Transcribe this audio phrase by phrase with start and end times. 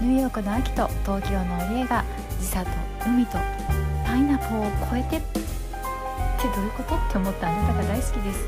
[0.00, 2.04] ニューヨークの秋と東京の家が
[2.40, 2.70] 時差と
[3.04, 3.32] 海と
[4.06, 5.40] パイナポーを超えてって
[6.54, 6.94] どういうこと？
[6.94, 8.46] って思ったあなたが大好きです。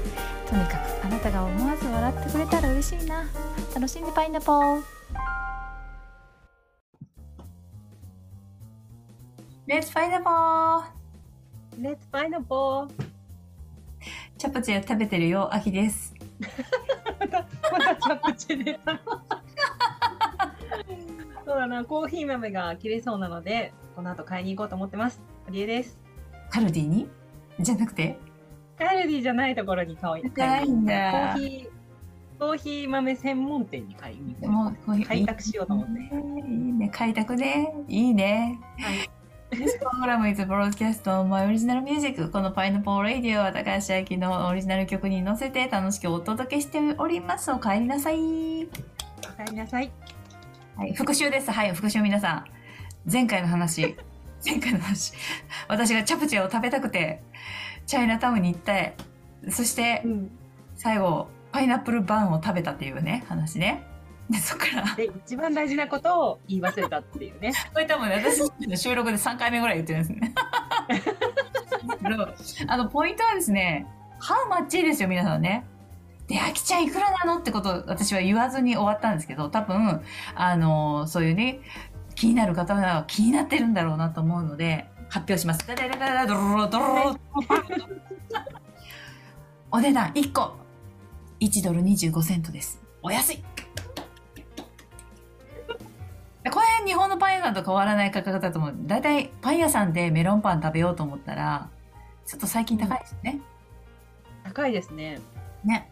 [0.49, 3.25] とにかくあなたが思わず笑ってくれたら嬉しいな。
[3.75, 4.83] 楽しんでパイナポー。
[9.67, 10.85] レッツパイナポー
[11.80, 12.91] レッツパイナポー
[14.39, 16.14] チャプチェ食べてるよ秋です。
[17.21, 19.01] またまたチャプチェ出た
[21.51, 25.20] そうだなコーヒー豆が切れそうなのでこの後買いに行こうと思ってます。
[25.48, 25.98] アリエです。
[26.48, 27.09] カルディに？
[27.59, 28.16] じゃなくて？
[28.79, 31.34] カルディじゃないところに買いにないんだ。
[31.34, 34.51] コーヒーコーヒー豆専門店に買いに行こう。
[34.52, 35.07] もうコーヒー。
[35.09, 35.93] 開拓しようと思って。
[35.93, 37.74] いいね開拓ね。
[37.88, 38.60] いいね。
[38.79, 39.10] はい。
[39.59, 42.30] This program is broadcast on my original music.
[42.30, 47.51] このパイナポーラディオは高橋明のオリジナル曲に乗せて楽しくお届けしております。
[47.51, 48.19] お帰りなさい。
[48.19, 48.19] お
[49.45, 49.91] 帰りなさい
[50.80, 51.51] はい、復習です。
[51.51, 52.45] はい、復習皆さん。
[53.05, 53.98] 前回の話。
[54.43, 55.12] 前回の話。
[55.68, 57.23] 私がチャプチェを食べたくて、
[57.85, 58.96] チャイナタウンに行って、
[59.51, 60.30] そしてうん
[60.77, 63.82] 最後、パイナップルバンを食べたっていうね、話ね。
[64.31, 70.32] で、そっから、で一番大事なことを言い忘れたっていうね これ多分ね、私の収録で3回目ぐらい言ってるんですね。
[72.69, 73.87] あの、ポイントはですね、
[74.19, 75.66] ハウマッチですよ、皆さんね。
[76.31, 77.41] で、あきちゃんいくらなの？
[77.41, 80.00] ってことを私は言わずに終わったんですけど、多分、
[80.36, 81.59] あの、そういうね、
[82.14, 85.66] 気になる方は気になってるんだろうなと思うので、発表します。
[85.66, 87.19] ダダダダダドロドロ
[89.72, 90.54] お値段1個、
[91.41, 92.81] 1ドル25セントです。
[93.03, 93.44] お安い
[96.44, 98.75] これ日本のパン屋さんと変わらない価格だと思う。
[98.86, 101.69] だいたいパン屋さんでメロンパン食べようと思ったら、
[102.25, 103.41] ちょっと最近高いですね。
[104.44, 105.19] 高いですね
[105.64, 105.91] ね。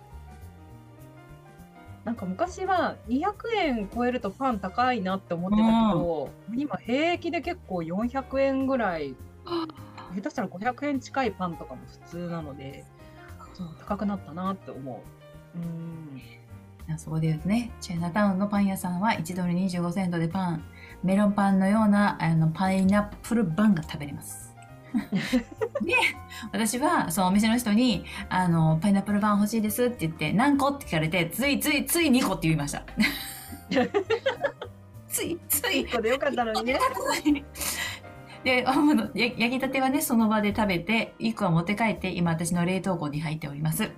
[2.09, 9.15] なんか昔は200円超えるとパン高いなって思ってたけど、今平気で結構400円ぐらい
[10.15, 12.87] 下手したら500円近いパンとかも普通なので
[13.53, 13.69] そう。
[13.79, 15.03] 高くなったなって思
[15.55, 15.59] う。
[15.59, 16.99] うん。
[16.99, 20.65] そこで言うとね、チャイナタウンのパン屋さんは1ドル25セントでパン、
[21.05, 24.48] メロンパンのようなあのパイナップルバンが食べれます。
[25.83, 25.95] で、
[26.53, 32.83] 私はそのお店の人に、あの、パイナップルバン欲しいですって言って、何個って聞かれて、ついついつい2個って言いました。
[35.09, 36.79] ついつい1個でよかったのにね
[38.45, 38.65] で、
[39.37, 43.91] 焼きたてはね、その場で食べて、1個は持って帰って、今私の冷凍庫に入っております。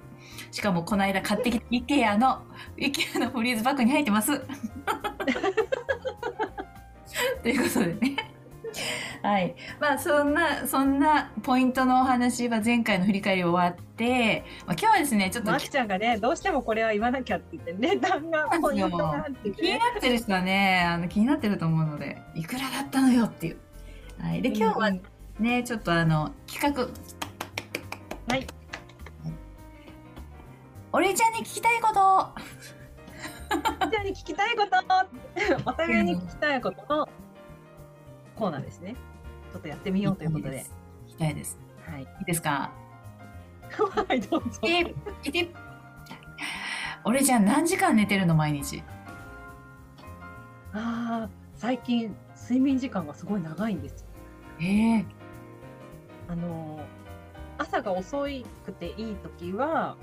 [0.51, 2.43] しかも、この間買ってきた IKEA の、
[2.79, 4.41] IKEA のフリーズバッグに入ってます。
[7.43, 8.30] ということでね。
[9.23, 9.55] はい。
[9.79, 23.59] まあ、そんな、そんなポイントのお話は前回の振り返り終わって、まあ、今日はですね、ちょっとまきちゃんがねどうしてもこれは言わなきゃって言って値段がポイントがあって気にねなってる人はね、あの気になってると思うので、いくらだったのよっていう。
[24.21, 24.43] はい。
[24.43, 25.03] で、今日はうん
[25.39, 26.89] ね、ちょっとあの、企画。
[28.29, 28.47] はい。
[30.93, 32.61] お礼ちゃんに聞きたいこと。
[33.91, 37.09] じゃあに聞きたいこと お互いに聞きたいことの
[38.41, 38.97] コーナーですね
[39.53, 40.65] ちょっとやってみようということで
[41.07, 41.59] 聞きたいです。
[41.87, 42.73] はいいいですか？
[44.09, 44.81] はいどうぞえ、
[45.25, 45.49] いて。
[47.05, 48.83] お礼ちゃん何時間寝てるの毎日？
[50.73, 54.07] ああ最近睡眠時間がすごい長いんですよ
[54.61, 55.07] ええ
[56.29, 56.83] あのー
[57.59, 58.23] 朝が遅
[58.65, 59.97] くていい時は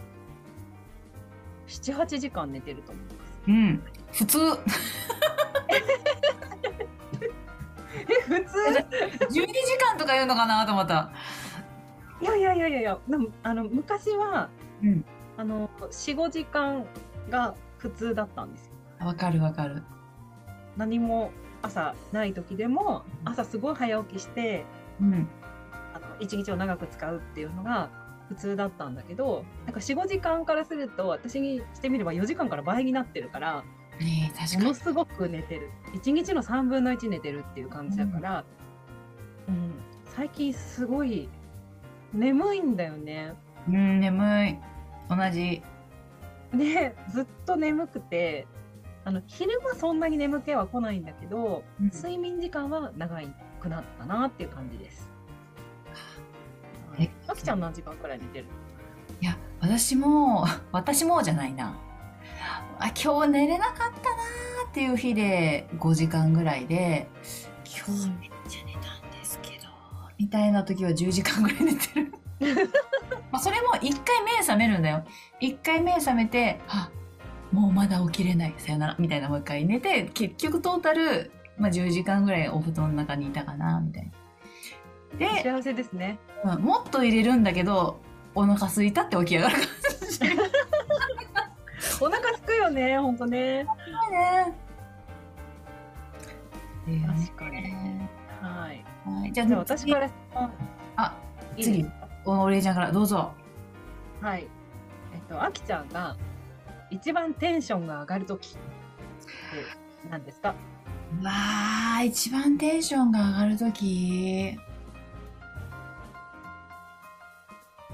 [1.68, 3.84] 78時間寝てると思いますうん。
[4.12, 4.40] 普通。
[9.30, 9.48] 時
[9.78, 11.12] 間とか言うのかなと思った。
[12.22, 14.50] いやいやいやいやいやでもあの昔は、
[14.84, 15.06] うん
[15.38, 16.88] あの45時間
[17.30, 19.84] が普通だったんですよわかるわかる。
[20.76, 24.66] 何も朝ない時でも朝すごい早起きして
[25.00, 25.28] うん。
[25.94, 27.92] あの一日を長く使うっていうのが
[28.30, 33.64] 普通だったんだけどなんか45時間からすると私にしてみれば4時間から倍になってるから
[34.00, 34.64] ねえ、確かに。
[34.64, 38.46] ものすごく寝てる1日の3分の1寝てるっていう感じだから、
[39.48, 39.74] うん
[40.16, 41.30] 最近すごい
[42.14, 43.34] 眠いんだよね。
[43.68, 44.58] うん、眠い。
[45.10, 45.62] 同じ。
[46.54, 48.48] でずっと眠くて
[49.04, 53.20] あの昼間そんなに眠気は来ないんだけどうん睡眠時間は長
[53.60, 55.10] くなったなっていう感じです。
[57.00, 58.46] えあきちゃん何時間くらい寝てる？
[59.22, 61.76] いや、私も、 私もじゃないな。
[62.80, 67.08] あ、今日寝れなかったなーっていう日で5時間ぐらいで、
[67.66, 68.30] 今日
[70.18, 72.14] みたいな時は10時間ぐらい寝てる。
[73.32, 75.04] まあそれも一回目覚めるんだよ。
[75.40, 76.90] 一回目覚めて、あ、
[77.52, 84.12] もうまだ起きれない、さよなら、みたいなもう一回寝て、結局トータルまあ、10時間ぐらいお布団の中にいたかな、みたい
[85.14, 85.18] な。
[85.18, 86.20] で、幸せですね。
[86.44, 88.00] うんもっと入れるんだけど、
[88.36, 89.64] お腹空いたって起き上がる感
[90.12, 90.20] じ。
[90.20, 90.36] ね。
[92.00, 93.66] お腹すくよね、ほんとね。
[96.86, 97.74] ね確かに。
[99.38, 100.10] じゃあじゃあ私から、
[100.96, 101.16] あ、
[101.56, 101.86] いい
[102.26, 103.34] お礼ちゃんからどうぞ。
[104.20, 104.48] はい。
[105.14, 106.18] えっと、あきちゃんが
[106.90, 108.60] 一番テンションが上がるときって
[110.10, 110.56] 何ですか？
[111.22, 111.32] わ
[111.98, 114.58] あ、一番テンションが上がるとき。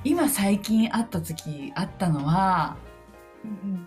[0.06, 2.78] 今最近会った時あったのは、
[3.44, 3.86] うん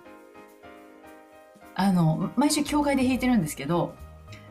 [1.75, 3.94] あの、毎週教会で弾いてるんですけど、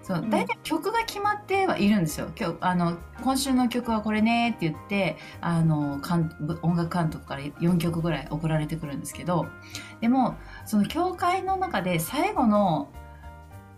[0.06, 2.30] そう大体曲が決まってはいるんですよ。
[2.40, 6.30] 今日、あの、今週の曲はこれねって言って、あの、監
[6.62, 9.48] 音楽監督から4曲ぐらい送られてくるんですけど、
[10.02, 10.36] でも、
[10.68, 12.92] その教会の中で最後の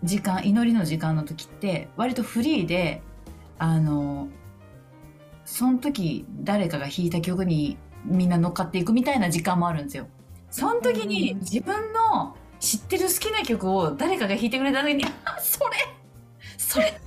[0.02, 3.00] 時間、祈りの時間の時って、割とフリーで、
[3.58, 4.28] あの、
[5.46, 10.08] その時誰かが弾いた曲にみんな乗っかっていくみたいな時間もあるんですよ。
[10.50, 15.97] その時にうん自分の知ってる好きな曲を誰かが弾いてくれた時に、あ、それ
[16.58, 17.00] それ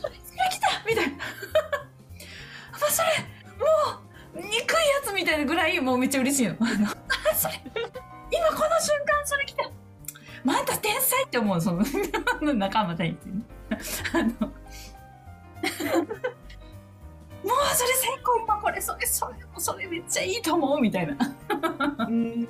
[0.00, 0.14] それ
[0.50, 1.18] 来たみたいな。
[2.72, 3.08] あ、それ
[3.58, 3.66] も
[4.34, 4.62] う憎いや
[5.04, 6.56] つみたいなぐらいもうめっちゃ嬉しいの。
[6.60, 7.60] あのあ、それ
[8.30, 9.70] 今この瞬間それ来た
[10.44, 11.84] まああんた天才って思う、その
[12.54, 13.16] 仲間たちに。
[14.14, 14.30] あの
[17.42, 21.16] もうそれ最高今これそれそれそれめっちゃいいと思うみたいな。
[22.08, 22.48] うん。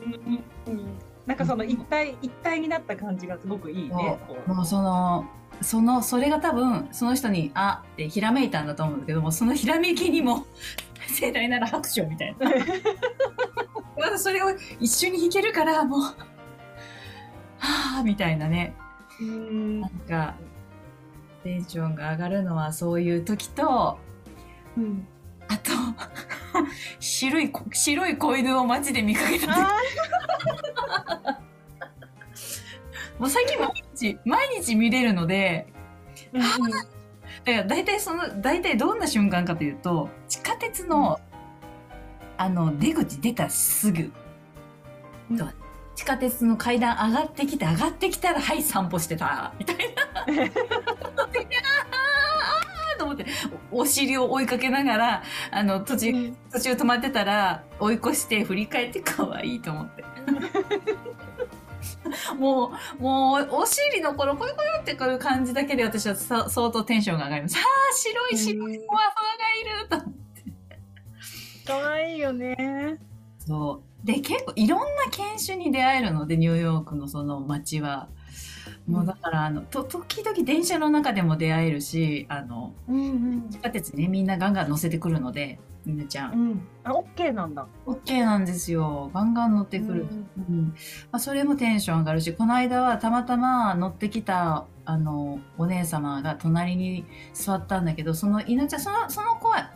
[1.27, 4.19] なんかその一体一体になった感じがすごくいいね。
[4.47, 5.27] もうその
[5.61, 10.47] そのそれが多分その人に「あ」ってひらめいたんだと思うんだけどもそのひらめきにも
[11.07, 12.51] 盛大なる拍手みたいな。
[13.97, 16.01] まだそれを一緒に弾けるからもう
[17.59, 18.75] 「はあ」みたいなね。
[19.21, 19.81] うん。
[19.81, 20.35] なんか
[21.45, 23.99] テンションが上がるのはそういう時と
[24.77, 25.07] うん
[25.53, 25.73] あと
[27.01, 29.47] 白いこ白い子犬を街で見かけた。
[29.47, 29.79] 時あ
[33.19, 36.71] もう最近毎日毎日見れるのでーう
[37.45, 41.21] だから大体その大体どんな瞬間かというと地下鉄の、
[42.37, 44.13] あの出口出たすぐ、
[45.31, 45.39] うん。
[45.95, 50.51] 地下鉄の階段上がってきて上がってきたらはい散歩してたみたいな
[53.13, 53.31] 思って
[53.71, 60.05] おお尻を追いかけながらあの途中途中止まってたら追い越して振り返って可愛いと思って。
[62.39, 67.57] もうもうお尻のこのコヨコヨってこういう感じだけで私はさ相当テンションが上がります。
[67.57, 67.63] ああ
[67.95, 68.87] 白い白いうん。
[68.87, 69.01] ふわふわ
[69.39, 70.13] がいると思って。
[71.67, 72.99] 可愛いよね。
[73.39, 74.07] そう。
[74.07, 78.09] で結構いろんな犬種に出会えるのでニューヨークのその街は
[78.87, 83.09] もうだからあのと時々電車の中でも出会えるしあのうんう
[83.47, 83.51] ん。
[83.51, 86.51] 地下鉄ねみんなガンガン乗せてくるのでみなちゃうん。
[86.51, 86.69] ん。
[86.85, 87.67] あ、オッケーなんだ。
[87.87, 89.11] OK なんですよ。
[89.15, 90.67] ガンガン乗ってくる、うんうん
[91.11, 97.05] まあ、それもテンション上がるしこの間はたまたま乗ってきたあのお姉様が隣に
[97.35, 99.71] 座ったんだけどその犬ちゃんそのその子は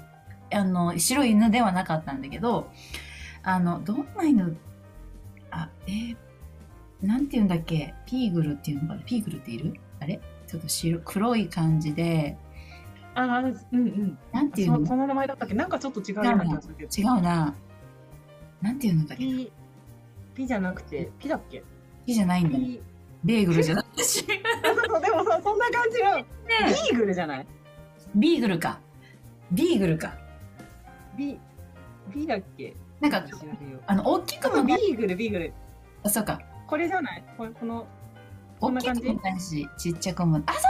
[0.52, 2.70] あの白い犬ではなかったんだけど
[3.42, 4.56] あのどんな犬？
[5.50, 6.16] あえー
[7.02, 7.94] なんて言うんだっけ？
[8.06, 9.02] ピーグルっていうのかな？
[9.02, 9.74] ピーグルっている？
[10.00, 10.20] あれ？
[10.46, 12.36] ちょっと白黒い感じで。
[13.14, 14.18] あー、うんうん。
[14.32, 14.80] なんていうの？
[14.80, 15.54] そその名前だったっけ？
[15.54, 16.90] なんかちょっと違うような気がするけど。
[16.96, 17.54] 違うな。
[18.62, 19.24] なんていうんだっけ？
[19.24, 19.52] ピ、
[20.34, 21.62] ピじゃなくて、ピだっけ？
[22.06, 22.58] ピじゃないんだ。
[23.24, 24.24] ベーグルじゃないし。
[24.64, 26.24] あそうそう、でもさ、そんな感じの、ね
[26.90, 27.46] ビーグルじゃない？
[28.14, 28.80] ビーグルか。
[29.52, 30.14] ビーグルか。
[31.16, 31.38] ビ、
[32.14, 32.74] ビだっけ？
[33.00, 33.24] なんか
[33.86, 35.52] あの大きくあビもないーグル、ビーグル。
[36.02, 37.24] あそうかこれじゃない？
[37.36, 37.86] これこの、
[38.60, 39.00] こ大んな感じ？
[39.02, 40.68] きくもないしちっちゃくもあそうそ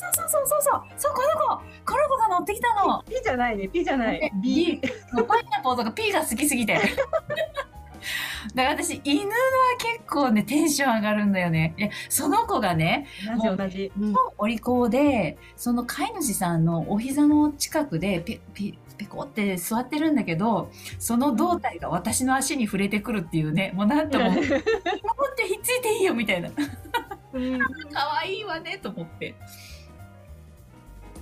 [0.00, 0.82] うそうそうそうそうそう。
[0.96, 1.62] そうこの子。
[1.92, 3.02] この子が乗ってきたの。
[3.02, 4.20] ピじゃないね、ピじゃない。
[4.20, 4.32] ね。
[4.42, 4.80] ビ
[5.12, 6.78] もうパイナポーとかピーが好きすぎて
[8.54, 9.34] だから私犬は
[9.78, 11.74] 結構ねテンション上がるんだよね。
[11.78, 13.92] いやその子がね同じ同じ。
[14.00, 14.14] うん。
[14.38, 24.52] お利口でその飼い主さんのお膝の近くでペペペコって座ってるんだけどその胴体が私の足に触れてくるっていうねもうなんとも 守って
[25.46, 26.50] ひっついていいよみたいな。
[27.32, 27.58] うん
[27.92, 29.34] 可愛いわねと思って。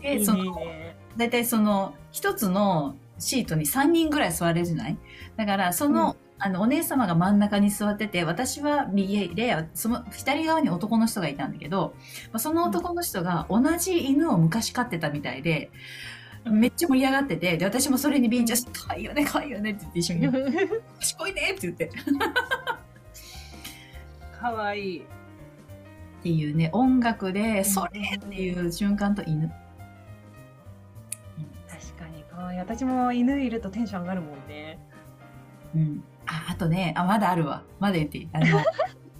[0.00, 0.96] でそのね。
[1.16, 4.98] 大体その一つのシートに3人ぐらい座れるじゃない？
[5.36, 11.94] だからその,、うんあのお姉様が真ん中に座ってて私は右でその左側に男の人がいたんだけど
[12.30, 15.70] まあその男の人が同じ犬を昔飼ってたみたいで。
[16.48, 20.28] めっちゃ盛り上がってて、で、私もそれにビンチャして、可愛いよね、可愛いよねって言って一緒に、
[21.00, 21.86] 賢いねって言って。
[21.90, 21.90] っ
[24.38, 25.00] かわいい。
[25.00, 25.02] っ
[26.22, 29.50] ていうね、音楽で、それっていう瞬間と犬。
[31.68, 34.78] 確かに可愛い私も犬いるとテンション上がるもんね
[35.74, 36.04] うん。
[36.26, 37.62] あ、あとね、あ、まだあるわ。
[37.80, 38.28] まだ言っていい？
[38.32, 38.46] あの、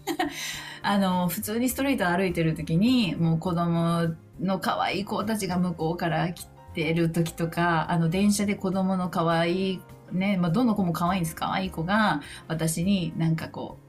[0.83, 9.81] あの、普通にストリート歩いてる時に、もう子供の可愛い子たちが向こうから来てる時とか、あの、電車で子供の可愛い、
[10.13, 11.35] ね、まあ、どの子も可愛いんです。
[11.35, 13.87] 可愛い子が、私になんかこう、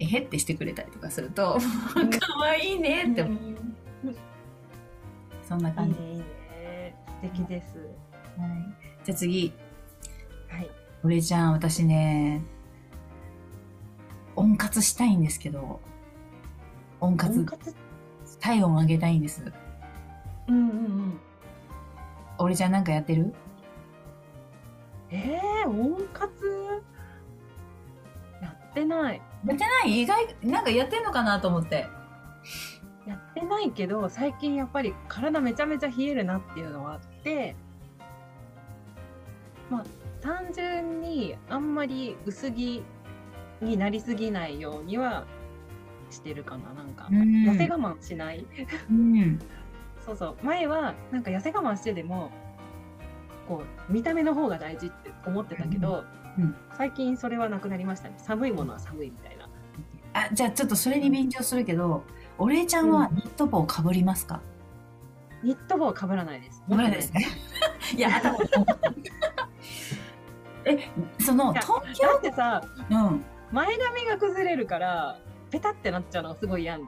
[0.00, 1.58] えへってしてくれたりとかすると、
[1.94, 3.38] 可愛いねって思う。
[5.46, 5.98] そんない感じ。
[6.00, 6.24] いいね
[7.06, 7.76] 素敵です
[8.38, 9.52] はい、じゃあ次。
[10.48, 10.70] はい
[11.04, 12.42] 俺ちゃん、私ね、
[14.36, 15.80] 温活したいんですけど、
[16.98, 17.44] 温活
[18.40, 19.52] 体温上げたいんです。
[20.48, 21.20] うんうんうん。
[22.38, 23.34] 俺ちゃんなんかやってる？
[25.10, 26.30] えー、温活？
[28.42, 29.20] やってない。
[29.46, 30.02] やってない？
[30.02, 31.86] 意外、なんかやってんのかなと思って。
[33.06, 37.54] やってないけど最近やっぱり体めちゃめちゃ冷えるなっていうのはあって。
[39.70, 39.84] まあ
[40.24, 42.82] 単純にあんまり薄着
[43.60, 45.24] になりすぎないようには
[46.10, 47.08] してるかななんか。
[47.10, 47.18] うん。
[47.50, 48.46] 痩せ我慢しない？
[48.90, 49.38] うん。
[50.04, 50.36] そうそう。
[50.42, 52.30] 前はなんか痩せ我慢してでも
[53.46, 56.04] こう見た目の方が大事って思ってたけど、
[56.38, 56.44] うん。
[56.44, 56.56] うん。
[56.72, 58.14] 最近それはなくなりましたね。
[58.18, 59.48] 寒いものは寒いみたいな。
[60.14, 62.02] あ、じゃあちょっとそれに便乗するけど、
[62.38, 64.40] 俺ちゃんはニット帽かぶりますか？
[65.42, 66.60] ニット帽はかぶらないです。
[66.60, 67.26] かぶらないですね。
[67.94, 68.38] いや、頭
[70.66, 70.90] え、
[71.22, 71.66] その、東
[72.00, 73.24] だってさ京、うん。
[73.52, 75.18] 前髪が崩れるから
[75.50, 76.84] ペタってなっちゃうのがすごい嫌だ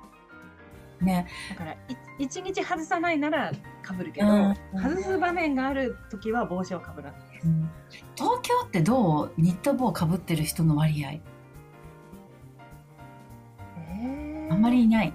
[0.99, 1.27] ね、
[1.59, 1.77] からい
[2.19, 3.53] 一日外さないなら
[3.83, 4.55] かぶるけど、うん。
[4.75, 7.71] 外す場面がある時は帽子をかぶらないです、うん。
[8.15, 9.33] 東京ってどう？
[9.37, 11.11] ニット帽かぶってる人の割合。
[11.11, 14.53] えー。
[14.53, 15.13] あんまりいない。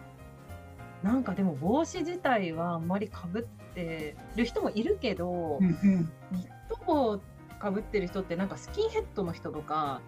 [1.02, 6.12] なんかでも帽子自体はあんまりかぶってる人もいるけど、うんうん。
[6.32, 7.20] ニット帽
[7.62, 10.02] かぶってる人ってなんかスキンヘッドの人とか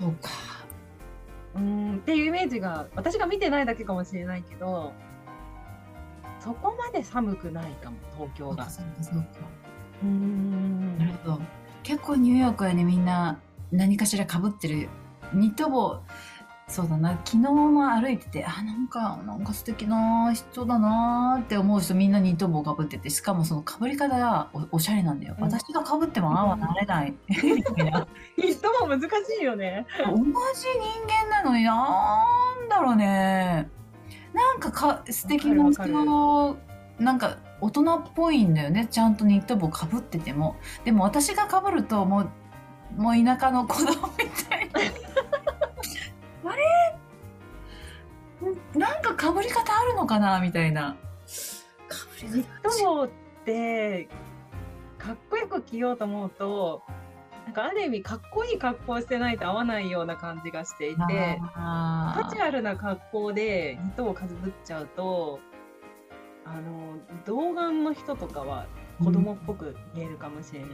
[0.00, 0.28] そうか。
[1.54, 4.92] うーんっていうイメージが私が見てないだけかもしれないけど
[6.38, 8.70] そこまで寒くないかも東京が。
[8.70, 9.26] そうかそうか。
[10.02, 11.40] うーんなるほど。
[11.82, 13.40] 結構ニューヨークはね、みんな
[13.72, 14.88] 何かしら被ってる。
[15.32, 16.00] ニット帽、
[16.70, 25.34] そうだな、昨日も歩いてて、あ、なんか、なんか素敵な人だなーって思う人みんなニット帽被ってて、しかもその被り方がおおしゃれなんだよ。
[25.36, 27.14] うん私が被ってもああはなれない。
[27.28, 29.08] ニット帽難し
[29.40, 29.84] いよね。
[30.06, 30.32] 同じ人
[31.08, 33.68] 間なのになんだろうね。
[34.32, 36.56] なんかか素敵な人、
[37.00, 38.86] なんか大人っぽいんだよね。
[38.88, 40.54] ちゃんとニット帽かぶってても。
[40.84, 42.30] でも私がかぶるともう、
[42.96, 44.80] もう田舎の子供みたいな。
[46.44, 46.96] あれ？
[48.74, 50.96] なんかかぶり方あるのかなみたいな。
[51.88, 53.08] かぶりニッ方ト帽っ
[53.44, 54.08] て
[54.98, 56.82] かっこよく着ようと思うと
[57.46, 65.40] なんかある意味かっこいい格好をしてないと合わないような感じがしていてカジュアルな格好でニット帽かぶっちゃうと
[66.44, 68.66] あの童顔の人とかは
[69.02, 70.70] 子供っぽく見えるかもしれない。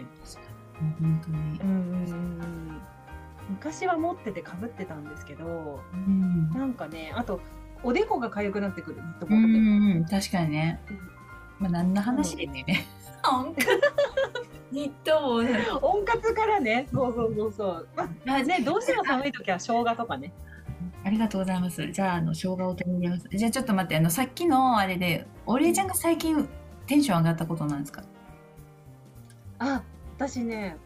[1.01, 1.65] 本当にう。
[1.65, 2.56] んうんうん
[3.49, 7.41] 昔は持っててかぶってたんですけどうんなんかねあと
[7.83, 9.47] おでこが痒くなってくるニットう帽って。
[9.47, 9.47] ん
[9.99, 10.97] うん、確かにねうん。
[11.59, 12.65] まあ、何の話でね。
[13.23, 13.63] 本当
[14.73, 15.67] ニット帽ね。
[15.83, 17.89] 温活からね、そうそうそうそう。
[18.27, 20.33] まあね、どうしても寒い時は生姜とかね。
[21.05, 21.91] ありがとうございます。
[21.93, 23.29] じゃあ、あの、生姜を取り入れます。
[23.31, 26.49] じゃあ、ちょっと待って、あの、さっきのあれで、お礼ちゃんが最近
[26.87, 28.03] テンション上がったことなんですか？
[29.59, 29.83] あ、
[30.17, 30.77] 私ね、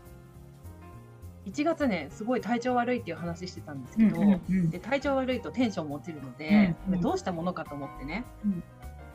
[1.52, 7.00] 1月ね、すごい体調悪いっていう話してたんですけど、うんで体調悪いとテンションも落ちるので、うんうん。
[7.00, 8.24] どうしたものかと思ってね、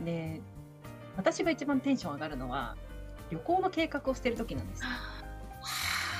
[0.04, 0.42] で
[1.16, 2.76] 私が一番テンション上がるのは
[3.30, 4.90] 旅行の計画をしてる時なんですよ。
[4.90, 4.96] は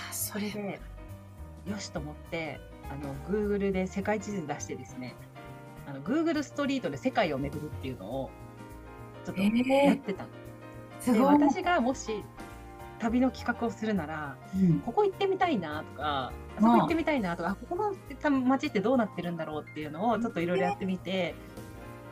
[0.10, 0.50] あ、それ。
[0.50, 0.80] で
[1.68, 5.16] よしと思ってあの Google で世界地図出してですね
[5.88, 8.30] あの Google ストリートで世界を巡るっていうのを
[9.26, 9.96] ちょっとやえー。
[9.96, 10.36] ってたの、で
[11.00, 11.34] すごい。
[11.34, 12.24] 私がもし
[13.00, 21.36] 旅の企画をするならうんここ行ってみたいなとかあそこ行ってみたいなとかあここの街ってどうなってるんだろうっていうのをちょっといろいろやってみて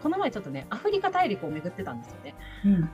[0.02, 2.36] この前ちょっとねアフリカ大陸を巡ってたんですよね。
[2.66, 2.90] うん。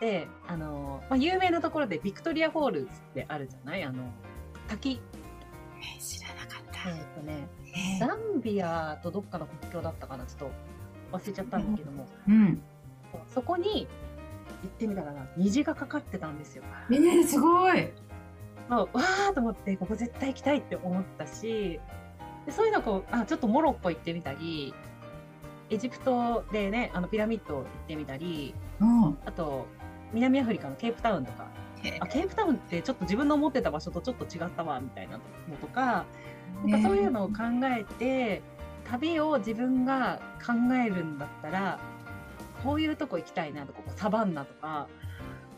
[0.00, 3.84] であの、まあ、有名なところでビクトリアフォールズってあるじゃない？
[3.84, 4.02] あの
[4.68, 5.00] 滝
[5.98, 6.90] え知らなかっえた。
[6.90, 7.48] っとね
[7.96, 10.24] えザンビアとどっかの国境だったかな？
[10.24, 10.50] ちょっ
[11.12, 12.62] と忘れちゃったんだけども、うん。
[13.28, 13.86] そこに
[14.66, 16.62] 行ってみたらな虹がかかってたんですよ。
[16.90, 17.92] えー、すごい。
[18.68, 21.78] まあ、わーと思ってここ絶対行きたいって思ったし
[22.46, 24.74] でそういうのこうあちょっとモロッコ行ってみたり
[25.70, 29.18] エジプトでねあのピラミッド行ってみたりうん。
[29.24, 29.66] あと
[30.12, 31.46] 南アフリカのケープタウンとか
[32.00, 35.22] あケープタウンってちょっと自分の思ってた場所とちょっと違ったわみたいなの
[35.60, 36.06] とか
[36.64, 38.42] なんかそういうのを考えて
[38.84, 41.78] 旅を自分が考えるんだったら
[42.66, 44.88] こういうとこ行きたいなとかサバンナとか、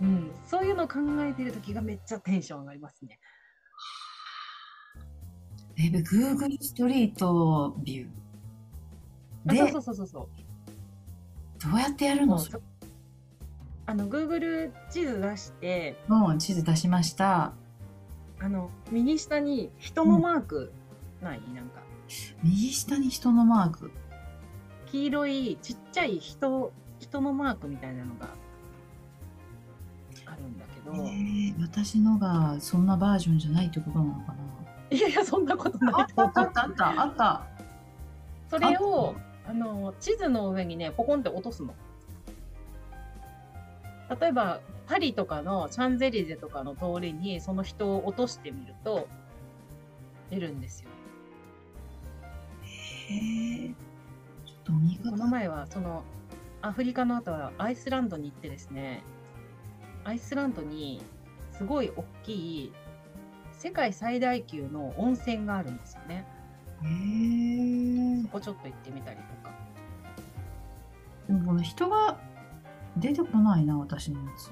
[0.03, 3.19] うん、そういうのを考えてる時がめっちゃテンション上がりますね。
[5.79, 9.55] え、Google ストリートビュー。
[9.55, 10.29] で、あそうそうそうそう
[11.71, 12.39] どうやってやるの？
[13.87, 17.55] あの Google 地図出してうん、地図出しました。
[18.39, 20.73] あの右下に人のマーク
[21.23, 21.81] ない、なんか
[22.43, 23.91] 右下に人のマーク。
[24.93, 26.73] 黄色いちっちゃい人
[27.09, 28.29] 人のマークみたいなのが
[30.27, 34.35] あるんだけど、えー、私のがそんなバージョンじゃないってことなのか
[34.91, 35.99] いやいやそんなことなな。
[35.99, 37.47] あいと思うったあったあったあった。
[38.51, 39.15] それを
[39.47, 41.75] あの地図の上にねポコンって落とすの。
[44.21, 49.07] 例えばパリとかのシャンゼリゼとかの通りにその人を落としてみると
[50.31, 50.89] 出るんですよ。
[52.63, 53.69] へえ。
[53.69, 56.03] ちょっと見方この前はその
[56.63, 59.03] アフリカの後はアイスランドに行ってですね
[60.05, 61.03] アイスランドに
[61.53, 62.73] すごい大きい
[63.53, 66.25] 世界最大級の温泉があるんですよね。
[68.25, 68.29] そ。
[68.29, 69.53] こちょっと行ってみたりとか。
[71.27, 72.19] でもこの人が
[72.97, 74.51] 出てこないな、私のやつ。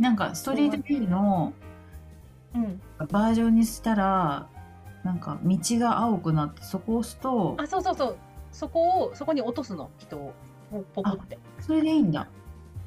[0.00, 1.52] なんかストリートビューの
[2.54, 2.80] うん。
[2.98, 4.48] バージョンにしたら、
[5.04, 8.16] なんか道が青くなって、そこを押すと、あ、そうそうそう。
[8.54, 10.32] そこを、そこに落とすの、人を。
[10.94, 11.38] ポコって。
[11.60, 12.26] それでいいんだ。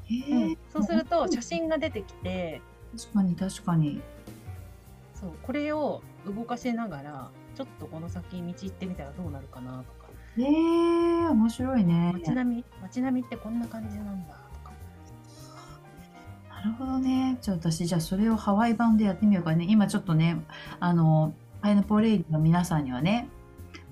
[0.06, 2.62] へえ、うん、そうすると写真が出てきて、
[2.98, 4.02] 確かに確かに。
[5.14, 10.08] そう、これを動かしながら、ちょっとこの先道行ってみたらどうなるかなとか、
[10.38, 12.14] へえ、面白いね。
[12.14, 14.72] 街並み、街並みってこんな感じなんだとか。
[16.50, 17.38] なるほどね。
[17.42, 19.66] ちょっと私、じゃあそれをハワイ版でやってみようかね。
[19.68, 20.42] 今ちょっとね、
[20.80, 23.28] あの、パイナポーレイの皆さんにはね、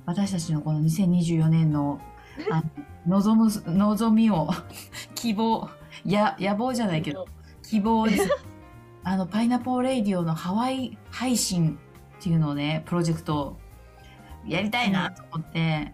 [0.05, 1.99] 私たちのこの2024年の、
[2.51, 2.61] あ
[3.07, 4.49] の望む、望みを、
[5.15, 5.69] 希望、
[6.03, 7.27] や、野望じゃないけど、
[7.63, 8.07] 希望。
[8.07, 8.29] です。
[9.03, 11.79] あの、パイナポーレイディオのハワイ配信
[12.19, 13.57] っていうのをね、プロジェクトを
[14.45, 15.93] やりたいなと思って、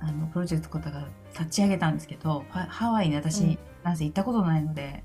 [0.00, 3.58] あの、プロジェクトことが立ち上げたんですけど、ハハワイに私、うん。
[3.82, 5.04] なんせ行ったことないので、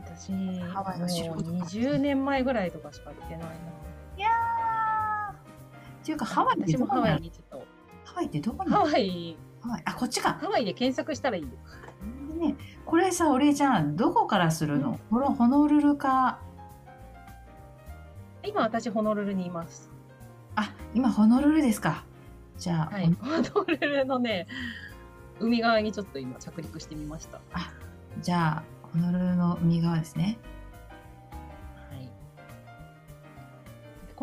[0.00, 3.46] 私、ハワイの素人もう20年前ぐらいとかしか行ってないな。
[6.02, 7.60] っていうか、ハワイ私もハワイにちょっ
[8.04, 8.70] ハワイってどこに？
[8.70, 10.32] と、ハワイ、ハワイあ、こっちか。
[10.34, 11.48] ハワイで検索したらいいよ。
[12.38, 16.40] ね、これさ、お礼ちゃん、どこからするの、このホノルルか？
[18.44, 19.90] 今私、ホノルルにいます。
[20.56, 22.04] あ、今、ホノルルですか。
[22.58, 24.48] じゃあ、はい、ホノルルのね、
[25.38, 27.40] 海側にちょっと今着陸してみました。
[28.20, 28.62] じゃあ、
[28.92, 30.38] ホノルルの海側ですね。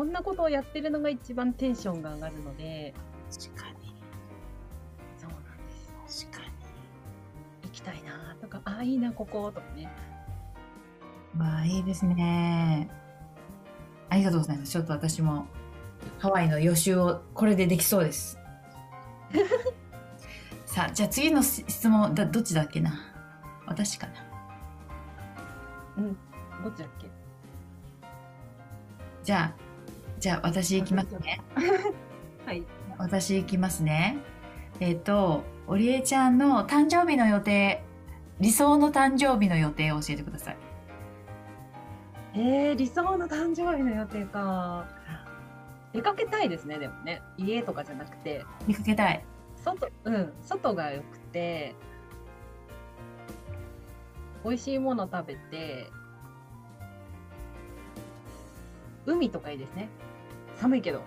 [0.00, 2.94] こんなことをやってるのが一番テンションが上がるので、
[3.30, 3.94] 確かに。
[5.18, 5.42] そうなん
[6.08, 6.26] です。
[6.30, 6.54] 確かに。
[7.64, 9.92] 行きたいなとか、あ、いいな、こことかね。
[11.36, 12.88] まあ、いいですね。
[14.08, 14.72] ありがとうございます。
[14.72, 15.44] ちょっと私も、
[16.18, 18.38] ハワイの予習をこれでできそうです。
[20.64, 22.92] さあ、じゃあ次の質問、だどっちだっけな？
[23.66, 24.12] 私かな。
[25.98, 26.16] うん。
[26.64, 27.06] どっちだっけ？
[29.22, 29.69] じゃあ、
[30.20, 31.40] じゃあ私行きますね。
[32.44, 32.62] はい。
[32.98, 34.18] 私行きますね。
[34.78, 37.82] えっ、と、おりえちゃんの誕生日の予定、
[38.38, 40.56] 理想の誕生日の予定を教えてください。
[42.34, 44.86] えー、理想の誕生日の予定か。
[45.94, 47.22] 出かけたいですね、でもね。
[47.38, 49.24] 家とかじゃなくて、出かけたい。
[49.56, 51.74] 外、うん、外が良くて、
[54.44, 55.90] 美味しいもの食べて、
[59.06, 59.88] 海とかいいですね。
[60.60, 61.02] 寒いけど。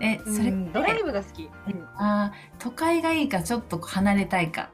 [0.00, 1.44] え、それ、うんドライブが好き。
[1.44, 1.50] うん
[1.96, 4.70] あー都会がいいか、ちょっと離れたいか。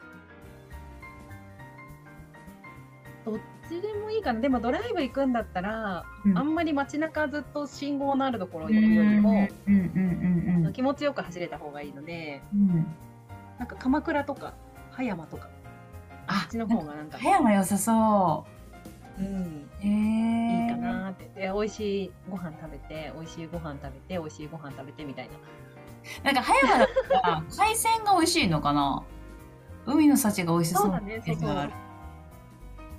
[3.24, 4.40] どっちでもいいかな。
[4.40, 9.48] でもドライブ行くんだったら、うんあんまり街中ずっと信号のあるところを行くよりも、
[10.72, 12.60] 気持ちよく走れた方がいいので、うん。
[12.60, 12.86] うん、
[13.58, 14.54] なんか鎌倉とか
[14.90, 15.48] 葉山とか、
[16.26, 18.46] ああっちの方がなんか、葉山良さそ
[19.18, 19.86] うん、う。
[19.86, 19.88] へえ。
[19.88, 20.39] いいか。
[20.80, 21.24] なって。
[21.34, 25.34] で、美味しいご飯食べて、美味しいご飯食べて、美味しいご飯食べてみたいな。
[26.24, 29.02] なんか葉山だったら海鮮が美味しいのかな？
[29.86, 31.72] 海の幸が美味しそうなイメがある。。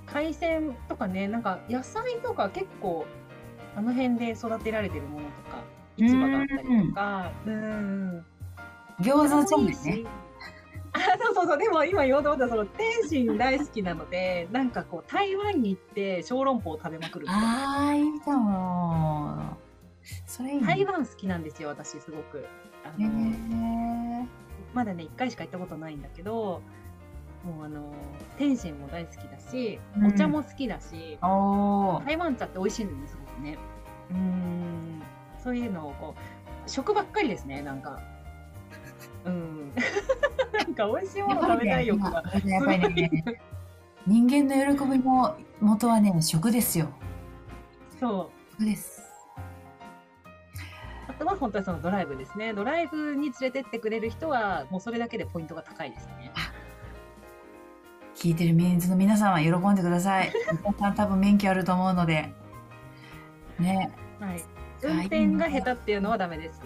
[0.06, 3.06] 海鮮とかね、なんか野菜とか結構、
[3.76, 5.62] あの辺で育てられてるものとか、
[5.96, 8.24] 市場があったりとか、うん、
[9.00, 10.04] 餃子そうめんね。
[11.42, 19.56] あそうそうでも今言おうと思ったその天津大好きなのでなんかこう台湾に行って小籠包を食べまくるああ、いいかも。
[20.26, 20.66] それいい、ね。
[20.66, 22.44] 台湾好きなんですよ私すごく
[22.84, 24.26] あへのえ。
[24.74, 26.62] まだね1回しか行ったことないんだけど
[27.44, 27.92] もうあの
[28.38, 31.18] 天津も大好きだしうんお茶も好きだし。
[31.20, 33.58] 台湾茶って美味しいんですすごくね
[34.10, 35.02] うーん
[35.42, 38.00] そういうのをこう食ばっかりですねなんか
[39.24, 39.74] うん
[40.52, 43.24] なんか美味しいもの食べたい欲がやっぱりね、
[44.06, 46.88] 人間の喜びの元はね、食ですよ。
[47.98, 49.02] そう食です。
[51.08, 52.52] あとは本当はそのドライブですね。
[52.52, 56.32] ドライブに連れてってくれる人は、もうそれだけでポイントが高いですね。
[58.14, 60.32] 聞いてるメンズの皆さんは喜んでください。
[60.64, 62.32] 皆さん多分免許あると思うので。
[63.58, 63.90] ね。
[64.20, 64.44] はい。
[64.82, 66.60] 運転が下手っていうのはダメです。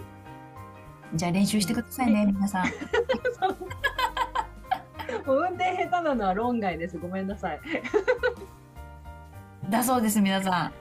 [1.13, 2.65] じゃあ練習してくださいね、皆さん。
[5.25, 6.97] もう運転下手なのは論外です。
[6.97, 7.59] ごめんなさい。
[9.69, 10.71] だそうです、皆さ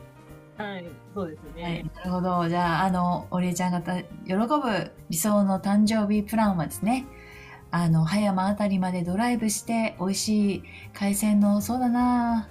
[0.57, 0.87] はい。
[1.15, 1.62] そうですん。
[1.62, 1.91] はい、ね。
[1.97, 2.49] なるほど。
[2.49, 7.07] じゃあ、あの、おりえちゃんがた喜ぶ理想の誕生日プランはですね、
[7.71, 10.62] あの、葉山あたりまでドライブして、美味しい
[10.95, 12.49] 海鮮の、そうだな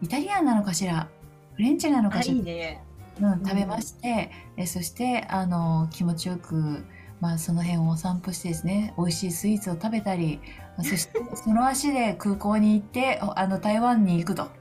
[0.00, 1.08] イタリアンなのかしら
[1.54, 2.82] フレンチなのあ、かしらいいね。
[3.20, 6.84] うん、食べまして、えそしてあの気持ちよく、
[7.20, 10.40] まあ、その辺をお散歩してですね美味しいスイーツを食べたり
[10.76, 14.48] まあそして その足で空港に行っておあの台湾に行くと。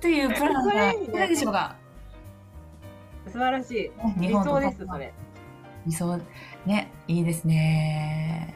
[0.00, 1.76] というプランがいかがでしょうか？
[3.26, 3.90] 素晴らしい。
[4.18, 5.14] 理想です、それ。
[5.86, 6.20] 理想
[6.66, 8.54] ねいいですね。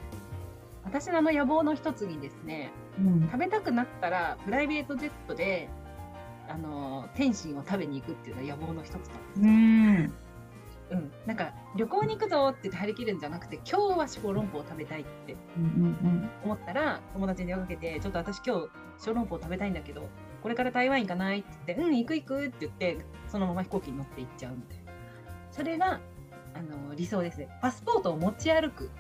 [0.85, 5.69] 私のあの野望の一つにですね、うん、食べたくなったら、プライベートジェットで、
[6.49, 10.13] あの、天津を食べに行くっていうのは野望の一つなんですようん
[10.91, 20.09] うん、なんか旅行に行くぞって言って張り切るんじゃなくて今日は小籠包を食べたいってうんうん思ったら友達に電話かけて「ちょっと私今日小籠包食べたいんだけど
[20.43, 24.93] これから台湾行かない?」って言って「うん行く行く」って言ってそのまま飛行機に乗って行っちゃうみたいな。
[25.51, 26.01] それが
[26.55, 27.49] あの理想ですね。
[27.61, 28.91] パスポートを持ち歩く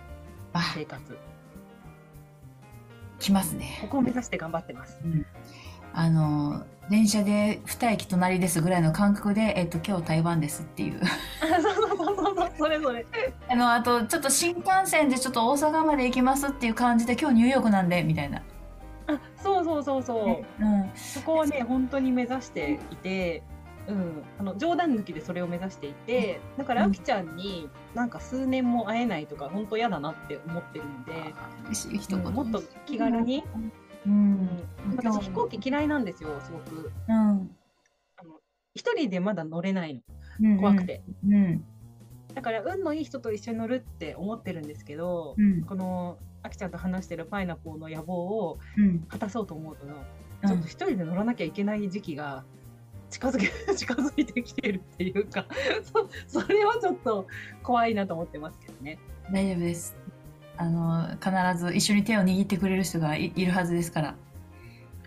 [0.53, 1.19] あ生活。
[3.19, 3.79] 来ますね。
[3.83, 5.01] ここを目指して頑張ってます。
[5.93, 11.01] あの電車で2駅隣ですぐらいの感覚で、えっと、今日台湾ですっていう。
[11.03, 13.07] あそうそれぞれ
[13.49, 18.43] あの、あと、ちょっと新幹線でちょっと大阪まで行きますっていう感じで、今日ニューヨークなんで、みたいな。
[19.07, 20.91] あそうそうそうそううん。
[20.95, 23.43] そこをね本当に目指していて、
[23.89, 31.13] うん、あの冗談抜きでそれを目指していてだからうんあきちゃんになんか数年も会えないとか本当嫌だなって思ってるんで、
[31.65, 32.23] 嬉しい一言。
[32.23, 33.43] うんもっと気軽に、
[34.09, 34.11] う。
[34.11, 34.49] うんん、
[34.97, 37.51] 私飛行機嫌いなんですよすごくうん。
[38.75, 40.01] 一人でまだ乗れないの
[40.41, 40.59] うん。
[40.59, 40.85] 怖く。
[40.85, 41.65] て、うん。
[42.35, 45.63] だから運のいい人と一緒に乗るって思ってるんですけど、うん。
[45.63, 49.01] このあきちゃんと話してるパイナポーの野望をうん。
[49.09, 49.95] 果たそうと思うと、うん
[50.47, 52.45] ちょっと一人で乗らなきゃいけない時期が
[53.11, 55.47] 近づけ 近づいてきてるっていうか
[56.29, 57.27] そそれはちょっと
[57.63, 58.99] 怖いなと思ってますけどね。
[59.33, 59.97] 大丈夫です。
[60.59, 64.15] あの、必ず一緒に手を握ってくれる人がいいるはずですから。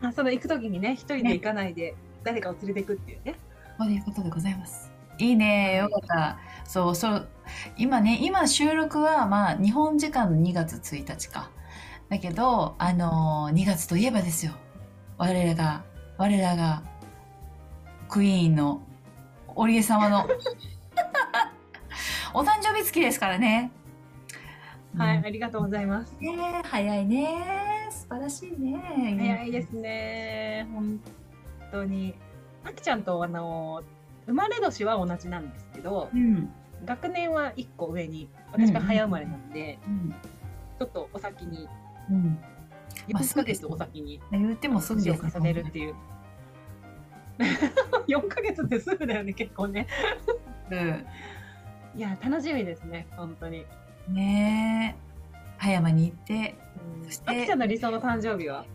[0.01, 3.35] あその行く時にね一人で行かないで誰かを連れていくっていうね。
[3.77, 4.91] そういうことでございます。
[5.17, 6.39] いいね、よかった。
[6.65, 7.27] そう、そう、
[7.77, 11.51] 今ね、今収録は、まあ、日本時間の2月1日か。
[12.09, 14.53] だけど、あのー、2月といえばですよ。
[15.17, 15.83] 我らが、
[16.17, 16.83] 我らが、
[18.09, 18.81] クイーンの、
[19.55, 20.27] 織江様の、
[22.33, 23.71] お誕生日月ですからね。
[24.97, 26.15] はい、うんありがとうございます。
[26.19, 27.88] ねえ早いね。
[27.91, 29.15] 素晴らしいね。
[29.19, 30.99] 早いですね本
[31.71, 32.15] 当に。
[32.63, 33.84] あきちゃんとあの
[34.25, 36.49] 生まれ年は同じなんですけどうん。
[36.86, 40.15] 学年は1個上に私が早生まれなんで、うん。
[40.80, 41.67] ちょっとお先に
[42.10, 42.39] うん。
[43.12, 45.95] まあ4ヶ月お先に言ってもすぐです重ねるっていう。
[48.08, 49.88] 4ヶ月ってすぐだよね結構ね。
[50.69, 51.06] うん
[51.93, 53.65] いや楽しみですね本当に。
[54.09, 54.95] ね。
[54.97, 55.01] え
[55.57, 56.55] 葉山に行って
[57.05, 58.65] そしてあきちゃんの理想の誕生日は？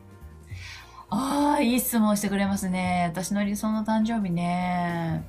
[1.08, 3.10] ああいい質問してくれますね。
[3.12, 5.24] 私の理想の誕生日ね。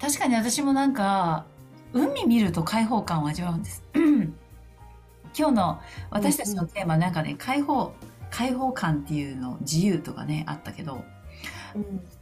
[0.00, 1.44] 確かに私もなんか
[1.92, 3.84] 海見ると開放感を味わうんです。
[3.94, 7.94] 今日の私たちのテーマなんかね開放
[8.30, 11.04] 開放感っていうの自由とかねあったけど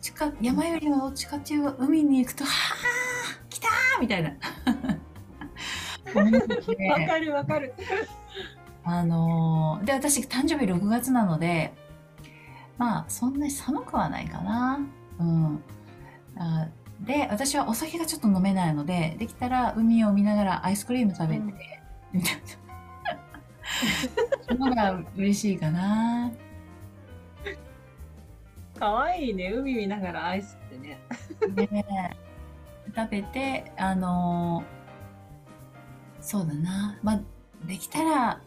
[0.01, 4.33] 近山よりはどっちかっていうと海に行くとはあ来たーみたいな
[6.15, 7.75] わかるわかる。
[8.85, 11.73] あのーで、私、誕生日6月なので、
[12.79, 14.81] まあ、そんなに寒くはないかな。
[15.19, 15.63] うん。
[16.37, 16.69] あ
[17.01, 21.43] で、私はお酒がちょっと飲めないので、できたら海を見ながらアイスクリーム食べて、
[22.13, 22.35] みたい
[24.49, 24.57] な。
[24.57, 26.33] のが嬉しいかな。
[28.79, 29.53] かわいいね。
[29.53, 30.99] 海見ながらアイスってね。
[31.71, 32.17] ね
[32.97, 34.65] 食べて、あの
[36.21, 36.99] そうだな。
[37.03, 37.21] まあ、
[37.67, 38.41] できたら、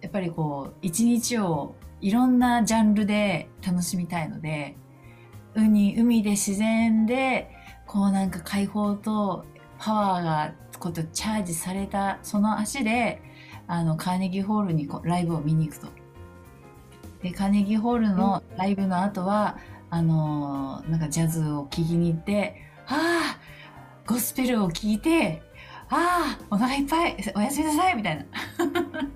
[0.00, 4.76] やっぱりこう、一日をいろんなジャンルで楽しみたいので、
[5.54, 7.50] 海、海で自然で、
[7.86, 9.46] こうなんか解放と
[9.78, 13.22] パワーがこうチャージされたその足で、
[13.66, 15.88] あの、カーネギーホールにこうライブを見に行くと。
[17.22, 19.58] で、カーネギーホールのライブの後は、
[19.90, 23.40] あのーなんかジャズを聴きに行って、ああ、
[24.06, 25.42] ゴスペルを聴いて、
[25.90, 28.24] ああ、お腹いっぱい、おやすみなさい、みたいな。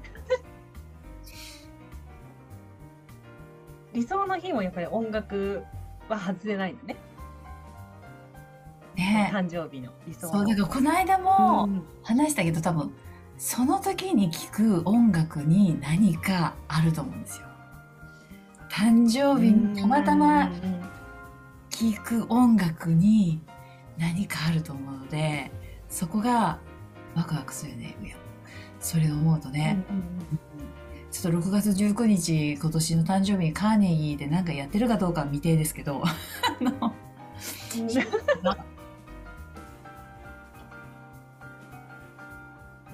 [3.92, 5.62] 理想の日もやっぱり音楽
[6.08, 6.96] は外れないのね。
[8.94, 10.32] ねえ誕生日の理想の。
[10.32, 12.94] そう、だからこの間もうん話したけど、多分、
[13.36, 17.46] その時に聴く音楽に何かあると思うんですよ。
[18.70, 20.82] 誕生日にたまたまうんうん
[21.68, 23.40] 聴く音楽に
[23.98, 25.50] 何かあると思うので、
[25.92, 26.58] そこが
[27.14, 27.94] ワクワクするよね。
[28.80, 30.02] それを思うとね、うんうん
[31.12, 36.00] ちょっと6月19日、今年の誕生日にカーネギーで何かやってるかどうかは未定ですけど、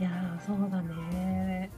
[0.00, 1.70] いやーそうだね。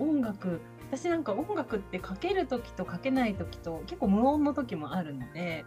[0.00, 5.64] 音楽私なんか音楽ってかける時とかけない時と結構無音の時もあるので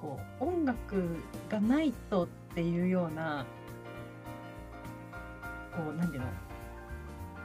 [0.00, 1.16] こう音楽
[1.50, 3.44] がないとっていうような
[5.76, 6.28] こう何ていうの？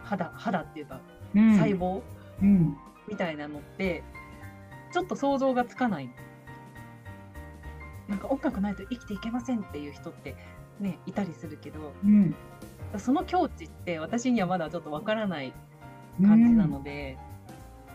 [0.03, 0.99] 肌肌っていうか
[1.35, 2.01] うん細胞
[2.41, 2.77] うん。
[3.07, 4.03] みたいなのって
[4.91, 6.09] ちょっと想像がつかない
[8.07, 10.35] なんか音楽ないと生きていけませんっていう人って
[10.79, 12.35] ねいたりするけどうん。
[12.97, 15.53] その境地って私にはまだちょっとわからない
[16.21, 17.17] 感じなので、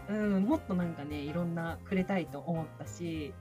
[0.09, 3.33] うんもっとなんかねいろんな触れたいと思ったし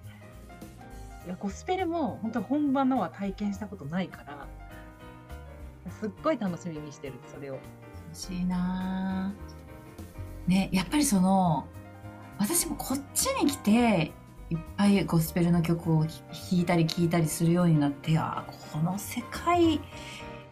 [1.25, 4.47] いやゴスペルも本当本場のは体験したことないから
[5.89, 7.55] すっごい楽しみにしてるそれを。
[7.55, 7.61] 欲
[8.13, 11.67] しいなぁね、やっぱりその、
[12.37, 14.11] 私もこっちに来て、
[14.49, 16.11] いっぱいゴスペルの曲を弾
[16.51, 19.79] いたり聴いたりするようになって、あこの世界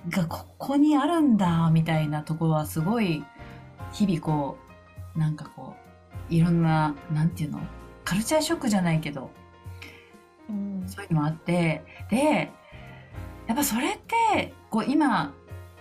[0.10, 3.24] がここにあるんだ、みたいなところはすごい、
[3.92, 4.58] 日々こ
[5.16, 5.76] う、なんかこ
[6.30, 7.60] う、いろんな、なんていうの、
[8.06, 9.30] カルチャーショックじゃないけど、
[10.50, 12.52] うんそういうのもあって、で、
[13.48, 15.34] やっぱそれって、こう今、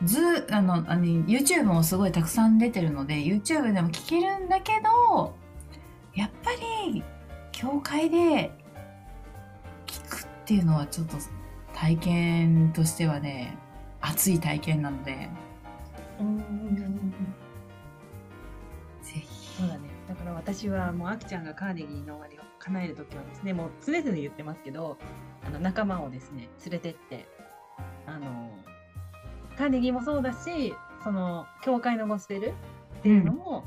[0.03, 5.35] ず、あの、あの、YouTube もすごいたくさん出てるので、YouTube でも聞けるんだけど、
[6.15, 6.51] やっぱ
[6.85, 7.05] り、
[7.53, 8.51] 教会で
[9.87, 11.17] 聞くっていうのはちょっと
[11.73, 13.57] 体験としてはね、
[14.01, 15.31] 熱い体験なので、
[19.03, 19.57] ぜひ。
[19.57, 19.89] そうだね。
[20.09, 24.99] だから私はもうあきちゃんがカーネギーの終わりを叶えるときはですね、もう常々言ってますけど、
[25.47, 27.29] あの仲間をですね、連れてって、
[28.07, 28.51] あの、
[29.61, 32.53] カーネギーもそうだし、その、教会のゴスペルっ
[33.03, 33.63] ていうのも、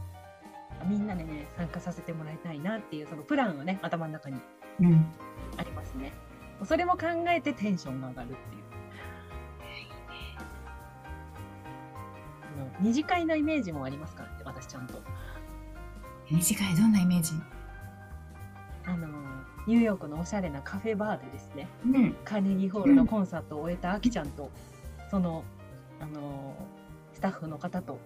[0.88, 4.42] みんなでね、参加させてもらいたいなっていう、そのプランがね、頭の中に
[4.80, 5.06] うん。
[5.56, 6.12] ありますね。
[6.66, 8.64] それも考えてテンションが上がるっていう。
[12.58, 15.00] あの二次会のイメージもありますからね、私ちゃんと。
[16.32, 17.34] 短いどんなイメージ？
[18.88, 19.08] あの
[19.68, 22.16] ニューヨークのおしゃれなカフェバーでですねうん。
[22.26, 24.50] カーネギーホールのコンサートを終えたあきちゃんと、
[25.12, 25.44] その
[26.04, 26.54] あの
[27.13, 27.98] スタッフの方と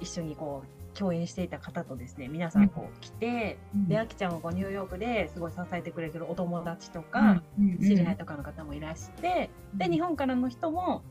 [0.00, 3.58] 一緒にこう共演していた方とですね皆さんこう来て、
[3.88, 11.02] であきちゃんをこうニューヨークですごい支えてくれてるお友達とか、うん、知り合いとかの方もいらして、で日本からの人も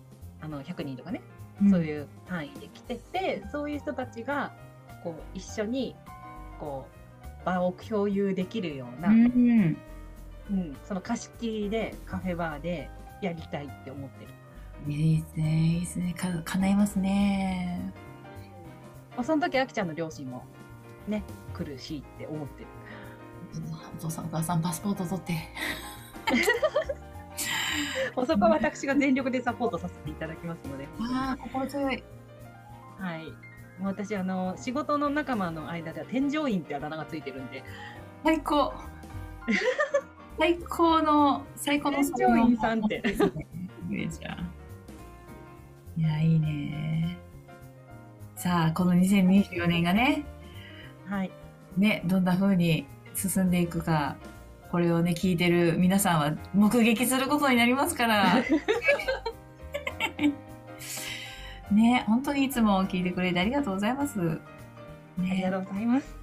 [0.42, 1.22] あの100人とかね、
[1.70, 4.52] そうういう単位で来ててそういう人たちが
[5.04, 5.96] こう一緒に
[6.60, 6.88] こ
[7.44, 9.26] う場を共有できるような、ん。
[9.26, 9.78] うん。
[10.50, 12.90] うん、その貸し切りでカフェバーで
[13.22, 14.32] やりたいって思ってる。
[14.88, 16.14] いいですね、いいですね。
[16.14, 17.94] か、叶いますね。
[19.16, 20.44] まあ、その時あきちゃんの両親も
[21.08, 22.68] ね来るしって思ってる。
[23.98, 25.34] お父さんお母さんパスポート取って。
[28.16, 32.04] もうそこは私が全力でサポートさせていただきますので、ああ、心強い。
[33.00, 33.26] はい。
[33.80, 37.64] もう私あの仕事の仲間の間では添乗員ってあだ名がついてるんで、
[38.24, 38.74] 最高。
[40.38, 43.04] 最高の、最高の添乗員さんって。
[43.90, 44.52] いいじゃん。
[46.02, 47.16] いや、いいね。
[48.36, 50.26] さあ、この2024年がね、
[51.08, 51.30] はい。
[51.78, 54.16] ね、どんな風に進んでいくか、
[54.72, 58.42] これをね、聞いてる皆さんは目撃することになりますから。
[61.70, 64.20] ね、本当にいつも聞いてくれてありがとうございます。
[64.20, 64.24] あ
[65.20, 66.18] りがね、とうございます。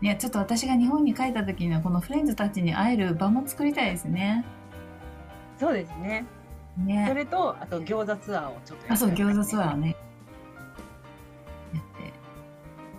[0.00, 4.44] ね、ちょっと私が日本に帰った時にはこのフレンズたちに会える場も作りたいですね。
[5.56, 6.26] そうですね。
[6.76, 7.12] そね。
[7.14, 9.76] れと、あと餃子ツアーをちょっとあ、そう、餃子ツアー。
[9.76, 9.96] ね。
[11.72, 12.12] やって。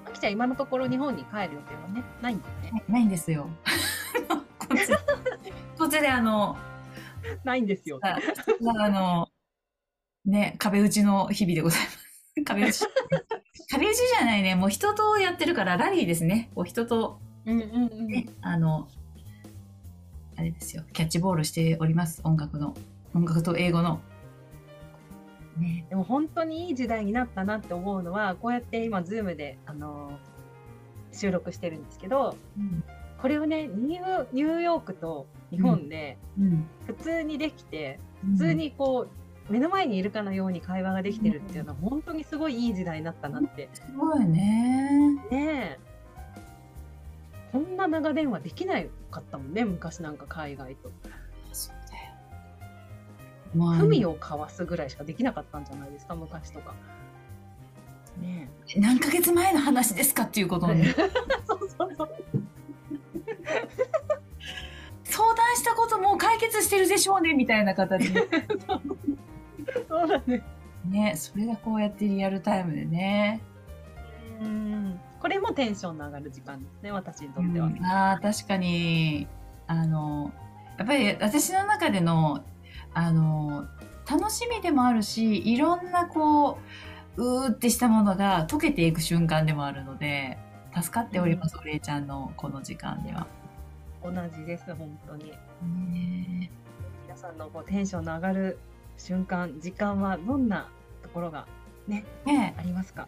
[0.08, 2.84] あきちゃん、今のところ日本に帰る予定はね、ないんだよね。
[2.88, 3.50] ないんですよ。
[4.60, 4.96] こっちで、
[5.78, 6.58] こっちであの、
[7.44, 8.00] ないんですよ。
[8.02, 8.18] あ
[8.80, 9.30] あの、
[10.26, 12.00] ね、壁打ちの日々でございます。
[12.46, 12.86] 壁打ち。
[13.70, 14.56] 壁打ちじゃないね。
[14.56, 16.50] もう人とやってるからラリーですね。
[16.56, 18.08] こう人と、うんうんうん。
[18.08, 18.88] ね、あの、
[20.38, 20.84] あれですよ。
[20.94, 22.22] キャッチボールしております。
[22.24, 22.76] 音楽の。
[23.16, 24.02] 音楽と英語の。
[25.58, 25.86] ね。
[25.90, 30.36] でも本当にいい時代になったなって思うのは、こうやって今、ズームで、あのー
[31.16, 32.84] 収録してるんですけど、うん。
[33.22, 36.68] これをね、ニューヨークと日本でうん。
[36.86, 38.00] 普通にできて、
[38.34, 39.08] 普通にこ
[39.50, 43.70] う、目の前にいるかのように会話ができてるっていうのは、本当にすごいいい時代になったなって。
[43.74, 45.16] すごいね。
[45.32, 45.80] ねえ。
[47.52, 50.92] こんな長電話できないかったもんね、昔なんか海外と。
[53.56, 56.74] 文を交わすぐらいしかできなかったんじゃないですか、昔とか。
[58.22, 60.88] ね何ヶ月前の話ですかっていうことをね。
[60.88, 60.94] え。
[61.46, 62.16] そうそうそう。
[65.04, 68.28] 相談したこともう解決してるでしょうねみたいな形で。
[69.88, 70.44] そうだね。
[70.86, 73.42] ね、それがこうやってリアルタイムでね。
[74.42, 75.00] うん。
[75.20, 77.70] これもテンションの上がる時間ですね、私にとっては。
[77.82, 79.28] ああ、確かに、
[79.68, 80.32] あの、
[80.78, 82.44] やっぱり私の中での、
[82.96, 83.68] あの、
[84.10, 86.58] 楽しみでもあるし、いろんなこ
[87.18, 90.38] う、うーってしたものが溶けていく瞬間でもあるので、
[90.74, 93.28] 助かっております、お礼ちゃんのこの時間では。
[94.04, 95.32] 同じです、本当に。
[95.94, 96.50] ね
[97.06, 98.60] 皆さんのこうテンションの上がる
[98.98, 100.70] 瞬間、時間はどんな
[101.04, 101.48] ところが
[101.90, 103.08] え、ねありますか？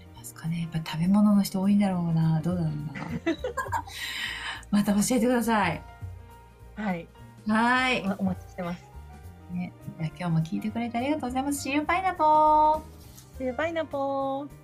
[0.00, 0.62] え、ますかね。
[0.62, 2.40] やっぱり食べ物の人多いんだろうな。
[2.40, 2.74] どうだろうな。
[4.70, 5.82] また教えてください。
[6.76, 7.06] はい。
[7.46, 8.16] はーい。
[8.18, 8.89] おお待ちしてます。
[9.52, 11.68] ね、じゃあ今日も聞いてくれてありがとうございます。
[11.68, 14.59] See you, パイナポーでパイナポー